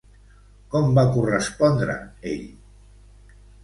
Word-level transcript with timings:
Com 0.71 0.89
va 0.99 1.03
correspondre 1.19 2.01
ell? 2.35 2.53